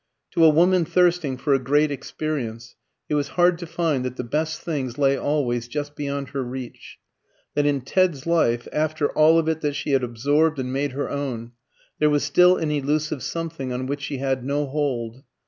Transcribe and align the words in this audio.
To 0.31 0.43
a 0.43 0.49
woman 0.49 0.83
thirsting 0.83 1.37
for 1.37 1.53
a 1.53 1.59
great 1.59 1.91
experience, 1.91 2.73
it 3.07 3.13
was 3.13 3.27
hard 3.37 3.59
to 3.59 3.67
find 3.67 4.03
that 4.03 4.15
the 4.15 4.23
best 4.23 4.59
things 4.59 4.97
lay 4.97 5.15
always 5.15 5.67
just 5.67 5.95
beyond 5.95 6.29
her 6.29 6.41
reach; 6.41 6.97
that 7.53 7.67
in 7.67 7.81
Ted's 7.81 8.25
life, 8.25 8.67
after 8.73 9.11
all 9.11 9.37
of 9.37 9.47
it 9.47 9.61
that 9.61 9.75
she 9.75 9.91
had 9.91 10.01
absorbed 10.03 10.57
and 10.57 10.73
made 10.73 10.93
her 10.93 11.07
own, 11.07 11.51
there 11.99 12.09
was 12.09 12.23
still 12.23 12.57
an 12.57 12.71
elusive 12.71 13.21
something 13.21 13.71
on 13.71 13.85
which 13.85 14.01
she 14.01 14.17
had 14.17 14.43
no 14.43 14.65
hold. 14.65 15.21